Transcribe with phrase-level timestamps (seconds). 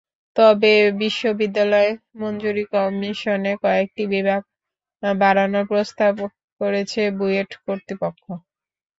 [0.35, 0.73] তবে
[1.01, 1.91] বিশ্ববিদ্যালয়
[2.19, 4.41] মঞ্জুরি কমিশনে কয়েকটি বিভাগ
[5.03, 6.13] বাড়ানোর প্রস্তাব
[6.61, 8.23] করেছে কুয়েট কর্তৃপক্ষ।